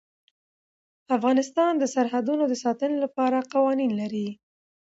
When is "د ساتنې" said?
2.47-2.97